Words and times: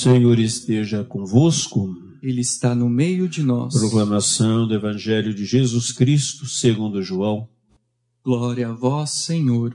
Senhor 0.00 0.38
esteja 0.38 1.04
convosco. 1.04 1.94
Ele 2.22 2.40
está 2.40 2.74
no 2.74 2.88
meio 2.88 3.28
de 3.28 3.42
nós. 3.42 3.78
Proclamação 3.78 4.66
do 4.66 4.72
Evangelho 4.72 5.34
de 5.34 5.44
Jesus 5.44 5.92
Cristo, 5.92 6.46
segundo 6.46 7.02
João. 7.02 7.46
Glória 8.24 8.70
a 8.70 8.72
vós, 8.72 9.10
Senhor. 9.10 9.74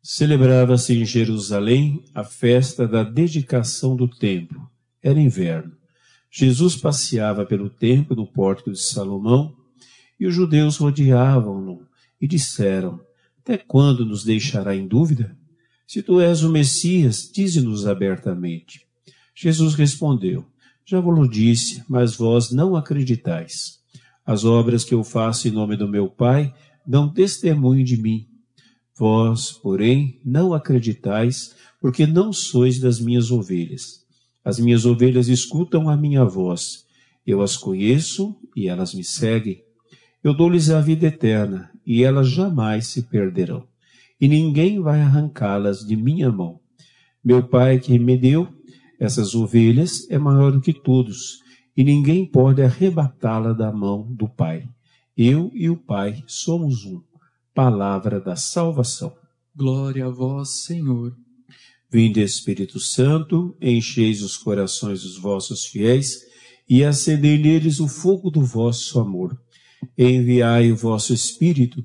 Celebrava-se 0.00 0.94
em 0.94 1.04
Jerusalém 1.04 2.04
a 2.14 2.22
festa 2.22 2.86
da 2.86 3.02
dedicação 3.02 3.96
do 3.96 4.06
templo. 4.06 4.70
Era 5.02 5.20
inverno. 5.20 5.72
Jesus 6.30 6.76
passeava 6.76 7.44
pelo 7.44 7.68
templo 7.68 8.14
no 8.14 8.28
pórtico 8.28 8.70
de 8.70 8.80
Salomão 8.80 9.56
e 10.20 10.24
os 10.24 10.32
judeus 10.32 10.76
rodeavam-no 10.76 11.84
e 12.20 12.28
disseram: 12.28 13.00
Até 13.40 13.58
quando 13.58 14.06
nos 14.06 14.22
deixará 14.22 14.76
em 14.76 14.86
dúvida? 14.86 15.36
Se 15.86 16.02
tu 16.02 16.20
és 16.20 16.42
o 16.42 16.50
Messias, 16.50 17.30
dize-nos 17.32 17.86
abertamente. 17.86 18.84
Jesus 19.32 19.76
respondeu: 19.76 20.44
Já 20.84 20.98
vos 20.98 21.30
disse, 21.30 21.84
mas 21.88 22.16
vós 22.16 22.50
não 22.50 22.74
acreditais. 22.74 23.78
As 24.24 24.44
obras 24.44 24.82
que 24.82 24.92
eu 24.92 25.04
faço 25.04 25.46
em 25.46 25.52
nome 25.52 25.76
do 25.76 25.86
meu 25.86 26.08
Pai 26.08 26.52
dão 26.84 27.08
testemunho 27.08 27.84
de 27.84 27.96
mim. 27.96 28.26
Vós, 28.98 29.52
porém, 29.52 30.20
não 30.24 30.52
acreditais, 30.52 31.54
porque 31.80 32.04
não 32.04 32.32
sois 32.32 32.80
das 32.80 32.98
minhas 32.98 33.30
ovelhas. 33.30 34.04
As 34.44 34.58
minhas 34.58 34.84
ovelhas 34.84 35.28
escutam 35.28 35.88
a 35.88 35.96
minha 35.96 36.24
voz. 36.24 36.84
Eu 37.24 37.40
as 37.42 37.56
conheço 37.56 38.36
e 38.56 38.66
elas 38.68 38.92
me 38.92 39.04
seguem. 39.04 39.62
Eu 40.22 40.34
dou-lhes 40.34 40.68
a 40.68 40.80
vida 40.80 41.06
eterna, 41.06 41.70
e 41.86 42.02
elas 42.02 42.28
jamais 42.28 42.88
se 42.88 43.02
perderão 43.02 43.68
e 44.20 44.28
ninguém 44.28 44.80
vai 44.80 45.00
arrancá-las 45.00 45.80
de 45.80 45.96
minha 45.96 46.30
mão. 46.30 46.60
Meu 47.24 47.46
Pai 47.46 47.78
que 47.78 47.98
me 47.98 48.16
deu 48.16 48.48
essas 48.98 49.34
ovelhas 49.34 50.08
é 50.10 50.18
maior 50.18 50.52
do 50.52 50.60
que 50.60 50.72
todos, 50.72 51.40
e 51.76 51.84
ninguém 51.84 52.24
pode 52.24 52.62
arrebatá-la 52.62 53.52
da 53.52 53.70
mão 53.70 54.10
do 54.14 54.28
Pai. 54.28 54.66
Eu 55.16 55.50
e 55.54 55.68
o 55.68 55.76
Pai 55.76 56.22
somos 56.26 56.84
um. 56.84 57.02
Palavra 57.54 58.20
da 58.20 58.36
salvação. 58.36 59.14
Glória 59.54 60.06
a 60.06 60.10
vós, 60.10 60.64
Senhor. 60.64 61.16
Vinde, 61.90 62.20
Espírito 62.20 62.80
Santo, 62.80 63.56
encheis 63.60 64.22
os 64.22 64.36
corações 64.36 65.02
dos 65.02 65.18
vossos 65.18 65.64
fiéis 65.66 66.20
e 66.68 66.84
acendei 66.84 67.38
neles 67.38 67.80
o 67.80 67.88
fogo 67.88 68.30
do 68.30 68.42
vosso 68.42 68.98
amor. 68.98 69.38
Enviai 69.96 70.72
o 70.72 70.76
vosso 70.76 71.14
Espírito 71.14 71.84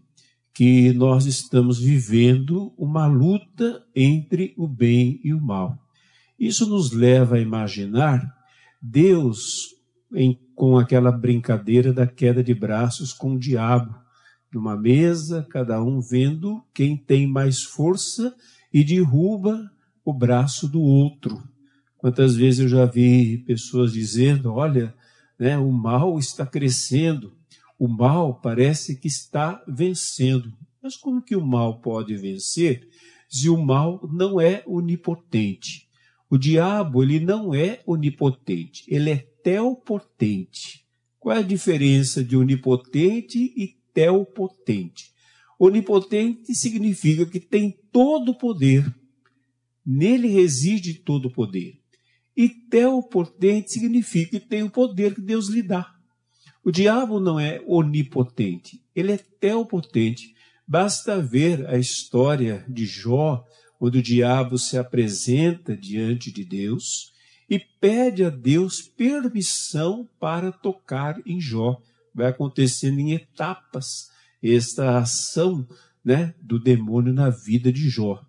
que 0.53 0.91
nós 0.93 1.25
estamos 1.25 1.79
vivendo 1.79 2.73
uma 2.77 3.07
luta 3.07 3.83
entre 3.95 4.53
o 4.57 4.67
bem 4.67 5.19
e 5.23 5.33
o 5.33 5.41
mal. 5.41 5.77
Isso 6.37 6.67
nos 6.67 6.91
leva 6.91 7.35
a 7.35 7.39
imaginar 7.39 8.21
Deus 8.81 9.75
em, 10.13 10.37
com 10.55 10.77
aquela 10.77 11.11
brincadeira 11.11 11.93
da 11.93 12.05
queda 12.05 12.43
de 12.43 12.53
braços 12.53 13.13
com 13.13 13.35
o 13.35 13.39
diabo, 13.39 13.95
numa 14.53 14.75
mesa, 14.75 15.45
cada 15.49 15.81
um 15.81 16.01
vendo 16.01 16.61
quem 16.73 16.97
tem 16.97 17.25
mais 17.25 17.63
força 17.63 18.35
e 18.73 18.83
derruba 18.83 19.71
o 20.03 20.11
braço 20.11 20.67
do 20.67 20.81
outro. 20.81 21.41
Quantas 21.97 22.35
vezes 22.35 22.59
eu 22.61 22.67
já 22.67 22.85
vi 22.85 23.37
pessoas 23.45 23.93
dizendo: 23.93 24.51
olha, 24.51 24.93
né, 25.39 25.57
o 25.57 25.71
mal 25.71 26.17
está 26.17 26.45
crescendo, 26.45 27.33
o 27.81 27.87
mal 27.87 28.39
parece 28.39 28.95
que 28.95 29.07
está 29.07 29.63
vencendo. 29.67 30.53
Mas 30.83 30.95
como 30.95 31.19
que 31.19 31.35
o 31.35 31.43
mal 31.43 31.81
pode 31.81 32.15
vencer 32.15 32.87
se 33.27 33.49
o 33.49 33.57
mal 33.57 34.07
não 34.13 34.39
é 34.39 34.61
onipotente? 34.67 35.89
O 36.29 36.37
diabo, 36.37 37.01
ele 37.01 37.19
não 37.19 37.55
é 37.55 37.81
onipotente, 37.87 38.83
ele 38.87 39.09
é 39.09 39.17
teopotente. 39.17 40.85
Qual 41.19 41.35
é 41.35 41.39
a 41.39 41.41
diferença 41.41 42.23
de 42.23 42.37
onipotente 42.37 43.39
e 43.39 43.75
teopotente? 43.91 45.11
Onipotente 45.57 46.53
significa 46.53 47.25
que 47.25 47.39
tem 47.39 47.75
todo 47.91 48.29
o 48.29 48.37
poder. 48.37 48.95
Nele 49.83 50.27
reside 50.27 50.99
todo 50.99 51.29
o 51.29 51.33
poder. 51.33 51.79
E 52.37 52.47
teopotente 52.47 53.71
significa 53.71 54.39
que 54.39 54.47
tem 54.47 54.61
o 54.61 54.69
poder 54.69 55.15
que 55.15 55.21
Deus 55.21 55.47
lhe 55.47 55.63
dá. 55.63 55.99
O 56.63 56.71
diabo 56.71 57.19
não 57.19 57.39
é 57.39 57.61
onipotente, 57.65 58.83
ele 58.95 59.13
é 59.13 59.17
teopotente. 59.17 60.35
Basta 60.67 61.21
ver 61.21 61.67
a 61.67 61.77
história 61.77 62.63
de 62.69 62.85
Jó, 62.85 63.43
onde 63.79 63.97
o 63.97 64.03
diabo 64.03 64.57
se 64.57 64.77
apresenta 64.77 65.75
diante 65.75 66.31
de 66.31 66.45
Deus 66.45 67.11
e 67.49 67.59
pede 67.59 68.23
a 68.23 68.29
Deus 68.29 68.81
permissão 68.81 70.07
para 70.19 70.51
tocar 70.51 71.19
em 71.25 71.41
Jó. 71.41 71.81
Vai 72.13 72.27
acontecendo 72.27 72.99
em 72.99 73.13
etapas 73.13 74.09
esta 74.41 74.97
ação 74.99 75.67
né, 76.05 76.33
do 76.39 76.59
demônio 76.59 77.11
na 77.11 77.29
vida 77.29 77.71
de 77.71 77.89
Jó. 77.89 78.23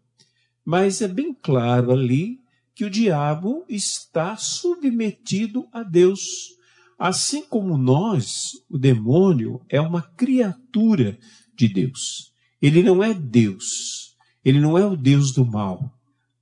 Mas 0.64 1.02
é 1.02 1.08
bem 1.08 1.34
claro 1.34 1.92
ali 1.92 2.40
que 2.74 2.84
o 2.84 2.90
diabo 2.90 3.64
está 3.68 4.36
submetido 4.36 5.68
a 5.72 5.82
Deus. 5.82 6.56
Assim 7.04 7.44
como 7.44 7.76
nós, 7.76 8.52
o 8.70 8.78
demônio 8.78 9.60
é 9.68 9.80
uma 9.80 10.00
criatura 10.00 11.18
de 11.52 11.66
Deus. 11.66 12.32
Ele 12.62 12.80
não 12.80 13.02
é 13.02 13.12
Deus. 13.12 14.14
Ele 14.44 14.60
não 14.60 14.78
é 14.78 14.86
o 14.86 14.94
Deus 14.94 15.32
do 15.32 15.44
mal. 15.44 15.92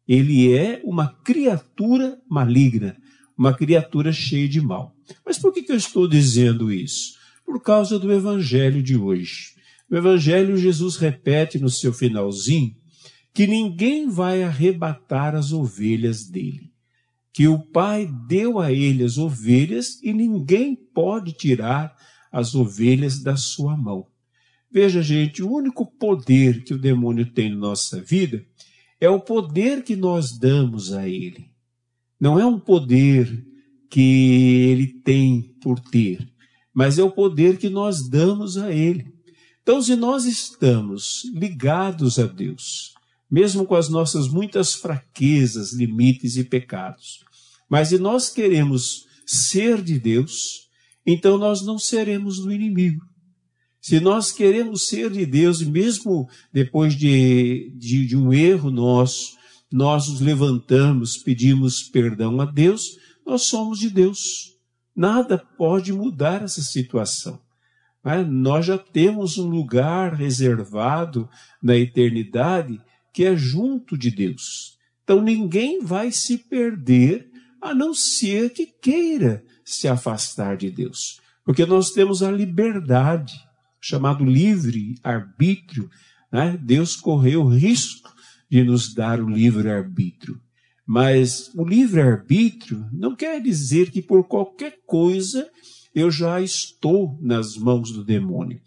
Ele 0.07 0.53
é 0.53 0.83
uma 0.85 1.15
criatura 1.25 2.21
maligna, 2.29 2.95
uma 3.39 3.55
criatura 3.55 4.13
cheia 4.13 4.47
de 4.47 4.61
mal. 4.61 4.95
Mas 5.25 5.39
por 5.39 5.51
que, 5.51 5.65
eu 5.67 5.77
estou 5.77 6.07
dizendo 6.07 6.71
isso? 6.71 7.15
Por 7.43 7.63
causa 7.63 7.99
do 7.99 8.13
evangelho 8.13 8.83
de 8.83 8.99
hoje. 8.99 9.55
No 9.89 9.97
evangelho, 9.97 10.59
Jesus 10.59 10.97
repete 10.97 11.59
no 11.59 11.71
seu 11.71 11.91
finalzinho 11.91 12.77
que 13.33 13.47
ninguém 13.47 14.11
vai 14.11 14.43
arrebatar 14.43 15.35
as 15.35 15.53
ovelhas 15.53 16.27
dele 16.27 16.70
que 17.33 17.47
o 17.47 17.59
Pai 17.59 18.09
deu 18.27 18.59
a 18.59 18.73
ele 18.73 19.05
as 19.05 19.19
ovelhas 19.19 20.03
e 20.03 20.13
ninguém 20.13 20.75
pode 20.75 21.33
tirar 21.33 21.95
as 22.31 22.55
ovelhas 22.55 23.23
da 23.23 23.37
sua 23.37 23.77
mão. 23.77 24.07
Veja, 24.71 25.03
gente, 25.03 25.43
o 25.43 25.51
único 25.51 25.85
poder 25.85 26.63
que 26.65 26.75
o 26.75 26.79
demônio 26.79 27.33
tem 27.33 27.51
na 27.51 27.57
nossa 27.57 28.01
vida 28.01 28.45
é 29.01 29.09
o 29.09 29.21
poder 29.21 29.83
que 29.83 29.97
nós 29.97 30.39
damos 30.39 30.93
a 30.93 31.09
ele. 31.09 31.51
Não 32.21 32.39
é 32.39 32.45
um 32.45 32.59
poder 32.59 33.47
que 33.89 34.69
ele 34.71 34.87
tem 34.87 35.57
por 35.61 35.81
ter, 35.81 36.29
mas 36.73 36.99
é 36.99 37.03
o 37.03 37.11
poder 37.11 37.59
que 37.59 37.69
nós 37.69 38.09
damos 38.09 38.57
a 38.57 38.73
ele. 38.73 39.13
Então, 39.63 39.83
se 39.83 39.97
nós 39.97 40.25
estamos 40.25 41.23
ligados 41.35 42.19
a 42.19 42.27
Deus, 42.27 42.95
mesmo 43.31 43.65
com 43.65 43.75
as 43.75 43.89
nossas 43.89 44.29
muitas 44.29 44.75
fraquezas, 44.75 45.73
limites 45.73 46.37
e 46.37 46.45
pecados. 46.45 47.25
Mas 47.69 47.89
se 47.89 47.99
nós 47.99 48.29
queremos 48.29 49.07
ser 49.25 49.81
de 49.81 49.99
Deus, 49.99 50.69
então 51.07 51.39
nós 51.39 51.63
não 51.63 51.79
seremos 51.79 52.41
do 52.41 52.53
inimigo. 52.53 53.05
Se 53.81 54.01
nós 54.01 54.31
queremos 54.31 54.89
ser 54.89 55.11
de 55.11 55.25
Deus, 55.25 55.63
mesmo 55.63 56.29
depois 56.53 56.95
de, 56.95 57.73
de, 57.79 58.07
de 58.07 58.17
um 58.17 58.33
erro 58.33 58.71
nosso, 58.71 59.39
nós 59.73 60.09
nos 60.09 60.21
levantamos, 60.21 61.17
pedimos 61.17 61.85
perdão 61.85 62.41
a 62.41 62.45
Deus, 62.45 62.99
nós 63.25 63.43
somos 63.43 63.79
de 63.79 63.89
Deus. 63.89 64.57
Nada 64.95 65.39
pode 65.39 65.93
mudar 65.93 66.43
essa 66.43 66.61
situação. 66.61 67.41
Né? 68.05 68.23
Nós 68.25 68.67
já 68.67 68.77
temos 68.77 69.39
um 69.39 69.49
lugar 69.49 70.15
reservado 70.15 71.29
na 71.63 71.77
eternidade 71.77 72.81
que 73.13 73.25
é 73.25 73.37
junto 73.37 73.97
de 73.97 74.11
Deus. 74.11 74.79
Então 75.05 75.21
ninguém 75.21 75.83
vai 75.83 76.13
se 76.13 76.39
perder 76.39 77.31
a 77.61 77.75
não 77.75 77.93
ser 77.93 78.51
que 78.51 78.67
queira 78.67 79.45
se 79.65 79.89
afastar 79.89 80.57
de 80.57 80.71
Deus. 80.71 81.21
Porque 81.45 81.67
nós 81.67 81.91
temos 81.91 82.23
a 82.23 82.31
liberdade, 82.31 83.35
chamado 83.81 84.25
livre 84.25 84.95
arbítrio. 85.03 85.91
Né? 86.33 86.59
Deus 86.63 86.97
correu 86.97 87.43
o 87.43 87.49
risco 87.49 88.13
de 88.51 88.63
nos 88.63 88.95
dar 88.95 89.21
o 89.21 89.29
livre 89.29 89.71
arbítrio. 89.71 90.41
Mas 90.93 91.53
o 91.55 91.65
livre-arbítrio 91.65 92.85
não 92.93 93.15
quer 93.15 93.41
dizer 93.41 93.93
que 93.93 94.03
por 94.03 94.27
qualquer 94.27 94.81
coisa 94.85 95.49
eu 95.95 96.11
já 96.11 96.41
estou 96.41 97.17
nas 97.23 97.57
mãos 97.57 97.93
do 97.93 98.05
demônio. 98.05 98.61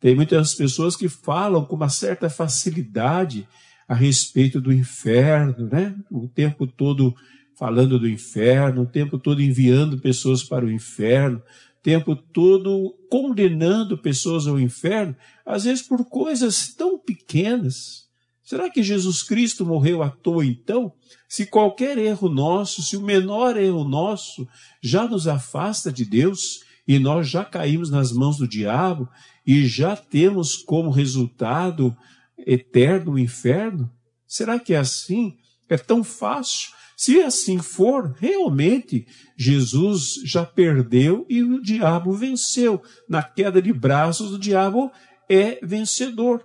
Tem 0.00 0.14
muitas 0.14 0.54
pessoas 0.54 0.96
que 0.96 1.06
falam 1.06 1.66
com 1.66 1.76
uma 1.76 1.90
certa 1.90 2.30
facilidade 2.30 3.46
a 3.88 3.94
respeito 3.94 4.60
do 4.60 4.72
inferno, 4.72 5.68
né? 5.70 5.94
O 6.10 6.28
tempo 6.28 6.66
todo 6.66 7.14
falando 7.56 7.98
do 7.98 8.08
inferno, 8.08 8.82
o 8.82 8.86
tempo 8.86 9.18
todo 9.18 9.40
enviando 9.40 9.98
pessoas 9.98 10.42
para 10.42 10.64
o 10.64 10.70
inferno, 10.70 11.38
o 11.38 11.82
tempo 11.82 12.14
todo 12.14 12.94
condenando 13.08 13.96
pessoas 13.96 14.46
ao 14.46 14.60
inferno, 14.60 15.16
às 15.44 15.64
vezes 15.64 15.82
por 15.82 16.04
coisas 16.04 16.74
tão 16.74 16.98
pequenas. 16.98 18.06
Será 18.42 18.70
que 18.70 18.82
Jesus 18.82 19.22
Cristo 19.22 19.64
morreu 19.64 20.02
à 20.02 20.10
toa 20.10 20.44
então? 20.44 20.92
Se 21.28 21.46
qualquer 21.46 21.98
erro 21.98 22.28
nosso, 22.28 22.82
se 22.82 22.96
o 22.96 23.02
menor 23.02 23.56
erro 23.56 23.82
nosso 23.82 24.46
já 24.80 25.08
nos 25.08 25.26
afasta 25.26 25.90
de 25.90 26.04
Deus 26.04 26.60
e 26.86 26.98
nós 26.98 27.28
já 27.28 27.44
caímos 27.44 27.90
nas 27.90 28.12
mãos 28.12 28.36
do 28.36 28.46
diabo 28.46 29.08
e 29.44 29.66
já 29.66 29.96
temos 29.96 30.56
como 30.56 30.90
resultado 30.90 31.96
eterno 32.38 33.12
o 33.12 33.18
inferno? 33.18 33.90
Será 34.26 34.58
que 34.58 34.74
é 34.74 34.78
assim? 34.78 35.36
É 35.68 35.76
tão 35.76 36.02
fácil? 36.02 36.70
Se 36.96 37.20
assim 37.20 37.58
for, 37.58 38.16
realmente 38.18 39.06
Jesus 39.36 40.14
já 40.24 40.46
perdeu 40.46 41.26
e 41.28 41.42
o 41.42 41.60
diabo 41.60 42.12
venceu. 42.12 42.82
Na 43.06 43.22
queda 43.22 43.60
de 43.60 43.72
braços, 43.72 44.32
o 44.32 44.38
diabo 44.38 44.90
é 45.28 45.58
vencedor. 45.62 46.42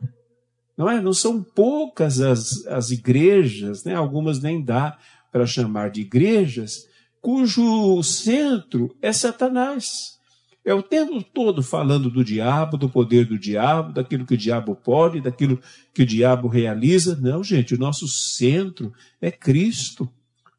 Não 0.78 0.90
é? 0.90 1.00
Não 1.00 1.14
são 1.14 1.42
poucas 1.42 2.20
as, 2.20 2.66
as 2.68 2.92
igrejas, 2.92 3.86
né? 3.86 3.96
algumas 3.96 4.42
nem 4.42 4.64
dá 4.64 4.98
para 5.32 5.46
chamar 5.46 5.90
de 5.90 6.02
igrejas, 6.02 6.86
cujo 7.22 8.04
centro 8.04 8.94
é 9.02 9.14
Satanás. 9.14 10.20
É 10.64 10.74
o 10.74 10.84
tempo 10.84 11.24
todo 11.24 11.64
falando 11.64 12.10
do 12.10 12.24
diabo, 12.24 12.78
do 12.78 12.88
poder 12.88 13.26
do 13.26 13.38
diabo, 13.38 13.94
daquilo 13.94 14.26
que 14.26 14.36
o 14.36 14.38
diabo 14.38 14.76
pode, 14.76 15.20
daquilo 15.20 15.60
que 15.94 16.04
o 16.04 16.06
diabo 16.06 16.48
realiza. 16.48 17.16
Não, 17.20 17.44
gente, 17.44 17.74
o 17.74 17.80
nosso 17.80 18.08
centro 18.08 18.94
é 19.20 19.32
Cristo. 19.32 20.08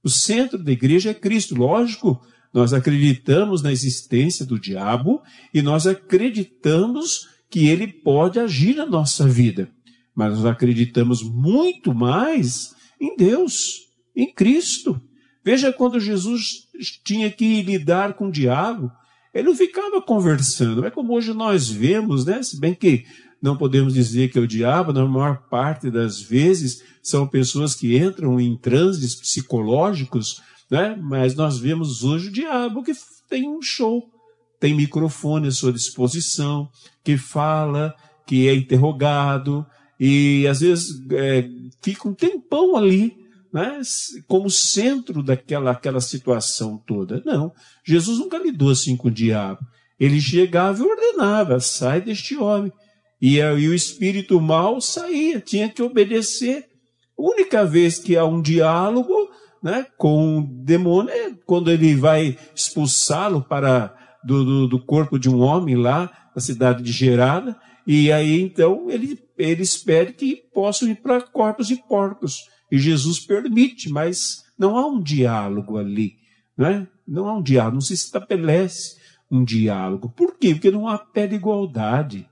O 0.03 0.11
centro 0.11 0.59
da 0.59 0.73
igreja 0.73 1.11
é 1.11 1.15
Cristo. 1.15 1.55
Lógico, 1.55 2.21
nós 2.53 2.73
acreditamos 2.73 3.63
na 3.63 3.71
existência 3.71 4.45
do 4.45 4.59
diabo 4.59 5.23
e 5.55 5.63
nós 5.63 5.87
acreditamos 5.87 7.29
que 7.49 7.69
ele 7.69 7.87
pode 7.87 8.41
agir 8.41 8.75
na 8.75 8.87
nossa 8.87 9.29
vida. 9.29 9.71
Mas 10.15 10.37
nós 10.37 10.47
acreditamos 10.47 11.23
muito 11.23 11.95
mais 11.95 12.75
em 13.01 13.17
Deus, 13.17 13.89
em 14.17 14.33
Cristo. 14.33 15.01
Veja 15.45 15.73
quando 15.73 16.01
Jesus 16.01 16.69
tinha 17.05 17.31
que 17.31 17.63
lidar 17.63 18.15
com 18.15 18.29
o 18.29 18.33
diabo, 18.33 18.91
ele 19.33 19.49
não 19.49 19.57
ficava 19.57 20.01
conversando. 20.03 20.85
É 20.85 20.91
como 20.91 21.15
hoje 21.15 21.33
nós 21.33 21.69
vemos, 21.69 22.25
né? 22.25 22.43
Se 22.43 22.59
bem 22.59 22.75
que 22.75 23.05
não 23.43 23.57
podemos 23.57 23.95
dizer 23.95 24.31
que 24.31 24.39
é 24.39 24.41
o 24.41 24.47
diabo, 24.47 24.93
na 24.93 25.05
maior 25.05 25.43
parte 25.51 25.91
das 25.91 26.21
vezes 26.21 26.85
são 27.03 27.27
pessoas 27.27 27.75
que 27.75 27.99
entram 27.99 28.39
em 28.41 28.57
transes 28.57 29.17
psicológicos, 29.17 30.41
né? 30.71 30.97
mas 31.03 31.35
nós 31.35 31.59
vemos 31.59 32.05
hoje 32.05 32.29
o 32.29 32.33
diabo 32.33 32.85
que 32.85 32.93
tem 33.29 33.49
um 33.49 33.61
show, 33.61 34.09
tem 34.61 34.75
microfone 34.75 35.49
à 35.49 35.51
sua 35.51 35.73
disposição, 35.73 36.69
que 37.03 37.17
fala, 37.17 37.93
que 38.25 38.47
é 38.47 38.55
interrogado, 38.55 39.67
e 39.99 40.47
às 40.47 40.61
vezes 40.61 41.03
é, 41.11 41.49
fica 41.83 42.09
um 42.09 42.15
tempão 42.15 42.77
ali, 42.77 43.22
né, 43.53 43.81
como 44.27 44.49
centro 44.51 45.23
daquela 45.23 45.73
aquela 45.73 46.01
situação 46.01 46.83
toda. 46.87 47.23
Não, 47.25 47.53
Jesus 47.85 48.19
nunca 48.19 48.39
lidou 48.39 48.71
assim 48.71 48.97
com 48.97 49.09
o 49.09 49.13
diabo. 49.13 49.61
Ele 50.01 50.21
chegava 50.21 50.83
e 50.83 50.87
ordenava: 50.87 51.61
sai 51.61 52.01
deste 52.01 52.37
homem. 52.37 52.73
E, 53.21 53.37
e 53.37 53.69
o 53.69 53.75
espírito 53.75 54.41
mal 54.41 54.81
saía, 54.81 55.41
tinha 55.41 55.69
que 55.69 55.83
obedecer. 55.83 56.67
A 57.17 57.23
única 57.23 57.65
vez 57.65 57.99
que 57.99 58.17
há 58.17 58.25
um 58.25 58.43
diálogo 58.43 59.31
né, 59.63 59.87
com 59.97 60.39
o 60.39 60.43
demônio 60.43 61.11
é 61.11 61.31
quando 61.47 61.71
ele 61.71 61.95
vai 61.95 62.37
expulsá-lo 62.53 63.43
para 63.43 63.95
do, 64.25 64.45
do, 64.45 64.69
do, 64.69 64.85
corpo 64.85 65.19
de 65.19 65.31
um 65.31 65.41
homem 65.41 65.77
lá 65.77 66.11
na 66.35 66.43
cidade 66.43 66.83
de 66.83 66.91
Gerada. 66.91 67.57
E 67.87 68.11
aí 68.11 68.41
então 68.41 68.91
ele, 68.91 69.19
ele 69.39 69.63
espera 69.63 70.13
que 70.13 70.43
possam 70.53 70.89
ir 70.89 70.97
para 70.97 71.21
corpos 71.21 71.69
de 71.69 71.77
porcos. 71.77 72.41
E 72.73 72.79
Jesus 72.79 73.21
permite, 73.21 73.91
mas 73.91 74.45
não 74.59 74.79
há 74.79 74.87
um 74.87 74.99
diálogo 74.99 75.77
ali. 75.77 76.17
Né? 76.57 76.89
Não 77.07 77.29
há 77.29 77.37
um 77.37 77.43
diálogo, 77.43 77.75
não 77.75 77.81
se 77.83 77.93
estabelece 77.93 78.97
um 79.31 79.45
diálogo. 79.45 80.09
Por 80.09 80.39
quê? 80.39 80.55
Porque 80.55 80.71
não 80.71 80.89
há 80.89 80.97
pé 80.97 81.27
de 81.27 81.35
igualdade. 81.35 82.27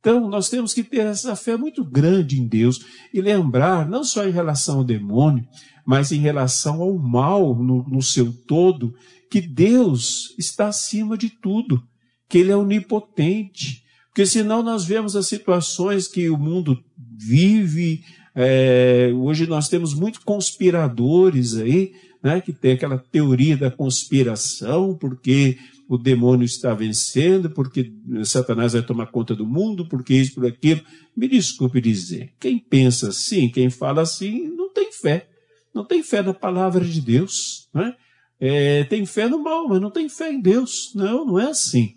Então, 0.00 0.26
nós 0.26 0.48
temos 0.48 0.72
que 0.72 0.82
ter 0.82 1.04
essa 1.04 1.36
fé 1.36 1.54
muito 1.58 1.84
grande 1.84 2.40
em 2.40 2.46
Deus 2.46 2.80
e 3.12 3.20
lembrar, 3.20 3.86
não 3.86 4.02
só 4.02 4.26
em 4.26 4.30
relação 4.30 4.78
ao 4.78 4.84
demônio, 4.84 5.46
mas 5.86 6.12
em 6.12 6.18
relação 6.18 6.80
ao 6.80 6.98
mal 6.98 7.54
no, 7.54 7.86
no 7.86 8.00
seu 8.00 8.32
todo, 8.32 8.94
que 9.30 9.42
Deus 9.42 10.34
está 10.38 10.68
acima 10.68 11.18
de 11.18 11.28
tudo, 11.28 11.82
que 12.26 12.38
Ele 12.38 12.52
é 12.52 12.56
onipotente. 12.56 13.82
Porque 14.08 14.24
senão 14.24 14.62
nós 14.62 14.86
vemos 14.86 15.14
as 15.14 15.26
situações 15.26 16.08
que 16.08 16.30
o 16.30 16.38
mundo 16.38 16.82
vive. 17.18 18.02
É, 18.34 19.12
hoje 19.14 19.46
nós 19.46 19.68
temos 19.68 19.94
muitos 19.94 20.20
conspiradores 20.22 21.56
aí, 21.56 21.92
né, 22.22 22.40
que 22.40 22.52
tem 22.52 22.72
aquela 22.72 22.98
teoria 22.98 23.56
da 23.56 23.70
conspiração, 23.70 24.96
porque 24.96 25.58
o 25.88 25.98
demônio 25.98 26.44
está 26.44 26.74
vencendo, 26.74 27.50
porque 27.50 27.92
Satanás 28.24 28.72
vai 28.72 28.82
tomar 28.82 29.06
conta 29.06 29.34
do 29.34 29.46
mundo, 29.46 29.86
porque 29.86 30.14
isso, 30.14 30.34
por 30.34 30.46
aquilo. 30.46 30.80
Me 31.16 31.28
desculpe 31.28 31.80
dizer, 31.80 32.32
quem 32.40 32.58
pensa 32.58 33.08
assim, 33.08 33.48
quem 33.50 33.70
fala 33.70 34.02
assim, 34.02 34.48
não 34.48 34.72
tem 34.72 34.90
fé. 34.90 35.28
Não 35.74 35.84
tem 35.84 36.02
fé 36.02 36.22
na 36.22 36.32
palavra 36.32 36.84
de 36.84 37.00
Deus. 37.00 37.68
Né? 37.74 37.94
É, 38.40 38.84
tem 38.84 39.04
fé 39.04 39.28
no 39.28 39.42
mal, 39.42 39.68
mas 39.68 39.80
não 39.80 39.90
tem 39.90 40.08
fé 40.08 40.32
em 40.32 40.40
Deus. 40.40 40.92
Não, 40.94 41.26
não 41.26 41.38
é 41.38 41.50
assim. 41.50 41.94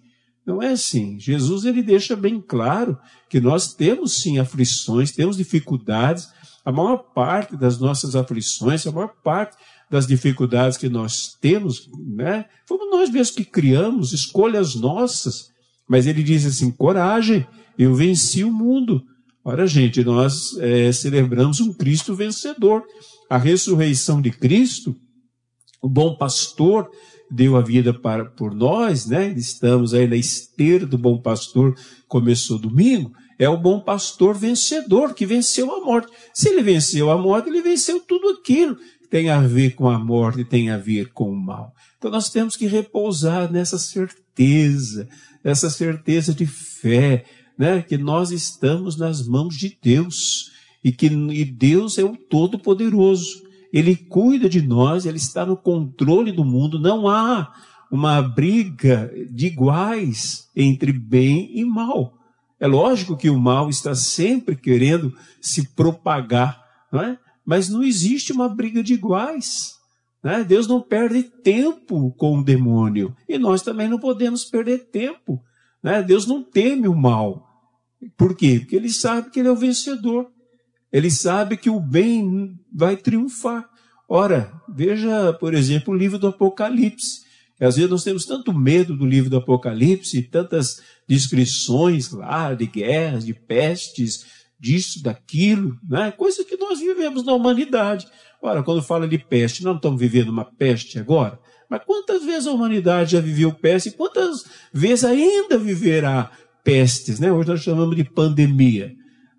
Não 0.48 0.64
é 0.64 0.70
assim. 0.72 1.20
Jesus 1.20 1.66
ele 1.66 1.84
deixa 1.84 2.16
bem 2.16 2.40
claro 2.40 2.98
que 3.30 3.42
nós 3.42 3.74
temos 3.74 4.22
sim 4.22 4.40
aflições, 4.40 5.12
temos 5.12 5.36
dificuldades. 5.36 6.30
A 6.64 6.72
maior 6.72 7.00
parte 7.14 7.58
das 7.58 7.78
nossas 7.78 8.16
aflições, 8.16 8.88
a 8.88 8.92
maior 8.94 9.14
parte 9.22 9.58
das 9.92 10.08
dificuldades 10.08 10.78
que 10.78 10.88
nós 10.88 11.36
temos, 11.42 11.90
né? 12.16 12.46
Fomos 12.66 12.90
nós 12.90 13.10
mesmos 13.10 13.36
que 13.36 13.44
criamos, 13.44 14.14
escolhas 14.14 14.74
nossas. 14.74 15.50
Mas 15.88 16.08
ele 16.08 16.24
diz 16.24 16.46
assim: 16.46 16.72
coragem, 16.72 17.46
eu 17.78 17.94
venci 17.94 18.46
o 18.46 18.52
mundo. 18.52 19.04
Ora, 19.44 19.68
gente, 19.68 20.02
nós 20.02 20.58
é, 20.60 20.92
celebramos 20.94 21.60
um 21.60 21.74
Cristo 21.74 22.16
vencedor. 22.16 22.84
A 23.30 23.38
ressurreição 23.38 24.22
de 24.22 24.32
Cristo, 24.32 24.96
o 25.82 25.90
bom 25.90 26.16
pastor 26.16 26.90
deu 27.30 27.56
a 27.56 27.62
vida 27.62 27.94
para, 27.94 28.26
por 28.26 28.54
nós, 28.54 29.06
né? 29.06 29.34
Estamos 29.36 29.94
aí 29.94 30.08
na 30.08 30.16
esteira 30.16 30.86
do 30.86 30.98
bom 30.98 31.20
pastor, 31.20 31.76
começou 32.08 32.58
domingo. 32.58 33.12
É 33.40 33.48
o 33.48 33.58
bom 33.58 33.80
pastor 33.80 34.36
vencedor 34.36 35.14
que 35.14 35.26
venceu 35.26 35.72
a 35.72 35.86
morte. 35.86 36.12
Se 36.34 36.50
ele 36.50 36.64
venceu 36.64 37.12
a 37.12 37.18
morte, 37.18 37.50
ele 37.50 37.62
venceu 37.62 38.00
tudo 38.00 38.30
aquilo 38.30 38.78
tem 39.10 39.30
a 39.30 39.40
ver 39.40 39.76
com 39.76 39.90
a 39.90 39.98
morte, 39.98 40.44
tem 40.44 40.70
a 40.70 40.78
ver 40.78 41.12
com 41.14 41.32
o 41.32 41.36
mal. 41.36 41.74
Então 41.98 42.12
nós 42.12 42.30
temos 42.30 42.56
que 42.56 42.68
repousar 42.68 43.52
nessa 43.52 43.78
certeza, 43.78 45.08
nessa 45.44 45.70
certeza 45.70 46.34
de 46.34 46.46
fé, 46.46 47.26
né? 47.58 47.82
que 47.82 47.98
nós 47.98 48.32
estamos 48.32 48.98
nas 48.98 49.26
mãos 49.26 49.56
de 49.56 49.78
Deus 49.82 50.52
e 50.84 50.92
que 50.92 51.08
e 51.08 51.46
Deus 51.46 51.98
é 51.98 52.04
o 52.04 52.16
Todo-Poderoso. 52.16 53.47
Ele 53.72 53.96
cuida 53.96 54.48
de 54.48 54.62
nós, 54.62 55.06
ele 55.06 55.18
está 55.18 55.46
no 55.46 55.58
controle 55.58 56.32
do 56.32 56.46
mundo. 56.46 56.80
Não 56.80 57.08
há 57.08 57.54
uma 57.92 58.22
briga 58.22 59.12
de 59.30 59.48
iguais 59.48 60.50
entre 60.56 60.92
bem 60.92 61.52
e 61.54 61.64
mal. 61.64 62.18
É 62.60 62.68
lógico 62.68 63.16
que 63.16 63.30
o 63.30 63.40
mal 63.40 63.70
está 63.70 63.94
sempre 63.94 64.56
querendo 64.56 65.14
se 65.40 65.68
propagar, 65.70 66.64
não 66.92 67.02
é? 67.02 67.20
Mas 67.46 67.70
não 67.70 67.84
existe 67.84 68.34
uma 68.34 68.50
briga 68.50 68.84
de 68.84 68.94
iguais. 68.94 69.78
Né? 70.24 70.44
Deus 70.44 70.68
não 70.68 70.82
perde 70.82 71.24
tempo 71.24 72.12
com 72.18 72.40
o 72.40 72.44
demônio. 72.44 73.16
E 73.30 73.38
nós 73.38 73.62
também 73.62 73.88
não 73.88 74.00
podemos 74.00 74.44
perder 74.44 74.90
tempo. 74.90 75.42
Né? 75.82 76.02
Deus 76.04 76.26
não 76.26 76.44
teme 76.44 76.88
o 76.88 76.96
mal. 76.96 77.48
Por 78.18 78.36
quê? 78.36 78.60
Porque 78.60 78.76
ele 78.76 78.90
sabe 78.90 79.30
que 79.30 79.40
ele 79.40 79.48
é 79.48 79.52
o 79.52 79.56
vencedor. 79.56 80.30
Ele 80.92 81.12
sabe 81.12 81.58
que 81.58 81.70
o 81.70 81.80
bem 81.80 82.58
vai 82.74 82.96
triunfar. 82.96 83.70
Ora, 84.08 84.52
veja, 84.70 85.34
por 85.34 85.54
exemplo, 85.54 85.94
o 85.94 85.98
livro 85.98 86.18
do 86.18 86.28
Apocalipse. 86.28 87.26
Às 87.60 87.76
vezes 87.76 87.90
nós 87.90 88.04
temos 88.04 88.26
tanto 88.26 88.54
medo 88.54 88.96
do 88.96 89.06
livro 89.06 89.30
do 89.30 89.38
Apocalipse, 89.38 90.22
tantas 90.24 90.82
descrições 91.08 92.12
lá 92.12 92.54
de 92.54 92.68
guerras, 92.68 93.26
de 93.26 93.34
pestes, 93.34 94.26
disso, 94.60 95.02
daquilo, 95.04 95.78
né? 95.88 96.12
coisa 96.12 96.44
que 96.44 96.58
nós 96.58 96.80
vivemos 96.80 97.24
na 97.26 97.34
humanidade. 97.34 98.08
Ora, 98.42 98.64
quando 98.64 98.82
fala 98.82 99.08
de 99.08 99.18
peste, 99.18 99.64
não 99.64 99.76
estamos 99.76 100.00
vivendo 100.00 100.30
uma 100.30 100.46
peste 100.46 101.00
agora? 101.00 101.40
Mas 101.70 101.84
quantas 101.84 102.24
vezes 102.24 102.48
a 102.48 102.52
humanidade 102.52 103.12
já 103.12 103.20
viveu 103.20 103.52
peste 103.52 103.90
e 103.90 103.92
quantas 103.92 104.46
vezes 104.72 105.04
ainda 105.04 105.58
viverá 105.58 106.32
pestes, 106.64 107.20
né? 107.20 107.32
Hoje 107.32 107.50
nós 107.50 107.62
chamamos 107.62 107.96
de 107.96 108.04
pandemia. 108.04 108.96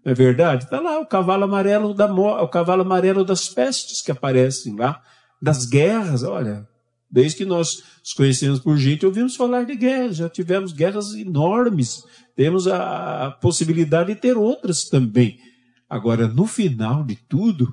Não 0.08 0.12
é 0.12 0.14
verdade? 0.14 0.64
Está 0.64 0.80
lá 0.80 0.98
o 0.98 1.04
cavalo 1.04 1.44
amarelo 1.44 1.92
da 1.92 2.10
o 2.10 2.48
cavalo 2.48 2.80
amarelo 2.80 3.26
das 3.26 3.46
pestes 3.46 4.00
que 4.00 4.10
aparecem 4.10 4.74
lá, 4.74 5.02
das 5.40 5.66
guerras, 5.66 6.22
olha, 6.22 6.66
desde 7.10 7.36
que 7.36 7.44
nós 7.44 7.82
nos 8.00 8.14
conhecemos 8.14 8.58
por 8.58 8.78
gente, 8.78 9.04
ouvimos 9.04 9.36
falar 9.36 9.66
de 9.66 9.76
guerras, 9.76 10.16
já 10.16 10.26
tivemos 10.30 10.72
guerras 10.72 11.12
enormes, 11.12 12.02
temos 12.34 12.66
a 12.66 13.36
possibilidade 13.38 14.14
de 14.14 14.18
ter 14.18 14.34
outras 14.38 14.84
também. 14.84 15.38
Agora, 15.90 16.26
no 16.26 16.46
final 16.46 17.04
de 17.04 17.16
tudo, 17.28 17.68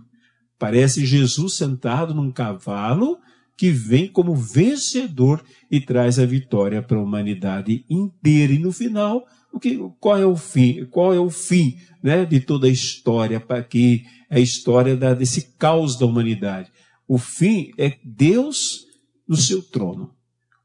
parece 0.60 1.06
Jesus 1.06 1.56
sentado 1.56 2.14
num 2.14 2.34
cavalo 2.34 3.18
que 3.56 3.72
vem 3.72 4.10
como 4.10 4.36
vencedor 4.36 5.42
e 5.72 5.80
traz 5.80 6.20
a 6.20 6.26
vitória 6.26 6.82
para 6.82 6.98
a 6.98 7.02
humanidade 7.02 7.86
inteira. 7.90 8.52
E 8.52 8.60
no 8.60 8.74
final, 8.74 9.26
o 9.56 9.60
que, 9.60 9.80
qual 10.02 10.18
é 10.18 10.26
o 10.26 10.36
fim? 10.36 10.86
Qual 10.88 11.14
é 11.14 11.20
o 11.20 11.30
fim 11.30 11.78
né, 12.04 12.26
de 12.26 12.42
toda 12.42 12.68
a 12.68 12.70
história? 12.70 13.40
Para 13.40 13.64
que 13.64 14.04
é 14.30 14.36
a 14.36 14.40
história 14.40 14.98
da, 14.98 15.14
desse 15.14 15.56
caos 15.58 15.98
da 15.98 16.06
humanidade. 16.06 16.70
O 17.08 17.18
fim 17.18 17.72
é 17.78 17.98
Deus 18.04 18.86
no 19.26 19.38
seu 19.38 19.64
trono. 19.64 20.14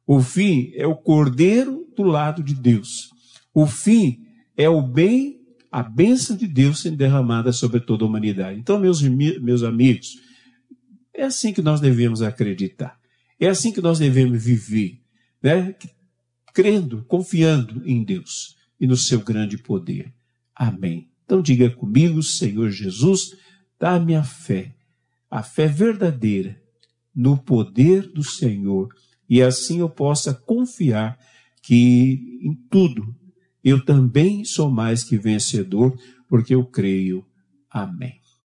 O 0.05 0.21
fim 0.21 0.73
é 0.75 0.89
o 0.89 0.97
Cordeiro 0.97 1.87
do 1.97 2.03
lado 2.03 2.43
de 2.43 2.53
Deus. 2.53 3.11
O 3.55 3.65
fim 3.65 4.27
é 4.57 4.69
o 4.69 4.83
bem, 4.83 5.39
a 5.71 5.85
bênção 5.85 6.37
de 6.37 6.49
Deus 6.49 6.83
sendo 6.83 6.97
derramada 6.97 7.53
sobre 7.53 7.79
toda 7.79 8.05
a 8.05 8.09
humanidade. 8.09 8.59
Então, 8.59 8.77
meus, 8.81 9.01
meus 9.03 9.63
amigos, 9.63 10.17
é 11.15 11.23
assim 11.23 11.53
que 11.53 11.63
nós 11.63 11.81
devemos 11.81 12.23
acreditar. 12.23 12.99
É 13.39 13.47
assim 13.47 13.71
que 13.71 13.81
nós 13.81 14.01
devemos 14.01 14.43
viver, 14.43 15.01
né? 15.41 15.77
crendo, 16.53 17.05
confiando 17.05 17.89
em 17.89 18.03
Deus 18.03 18.59
e 18.81 18.87
no 18.87 18.97
seu 18.97 19.21
grande 19.21 19.59
poder. 19.59 20.13
Amém. 20.55 21.11
Então 21.25 21.43
diga 21.43 21.71
comigo, 21.71 22.23
Senhor 22.23 22.71
Jesus, 22.71 23.37
dá-me 23.79 24.17
a 24.17 24.25
fé, 24.25 24.75
a 25.31 25.43
fé 25.43 25.67
verdadeira 25.67 26.61
no 27.15 27.37
poder 27.37 28.11
do 28.13 28.25
Senhor, 28.25 28.89
e 29.29 29.43
assim 29.43 29.81
eu 29.81 29.89
possa 29.89 30.33
confiar 30.33 31.19
que 31.63 32.41
em 32.43 32.55
tudo 32.71 33.15
eu 33.63 33.85
também 33.85 34.45
sou 34.45 34.71
mais 34.71 35.05
que 35.05 35.19
vencedor, 35.19 35.97
porque 36.29 36.55
eu 36.55 36.65
creio. 36.65 37.25
Amém. 37.71 38.20